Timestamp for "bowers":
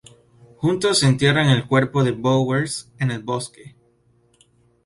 2.11-2.91